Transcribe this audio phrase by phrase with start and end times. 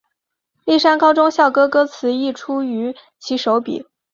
[0.65, 3.85] 丽山高中校歌歌词亦出于其手笔。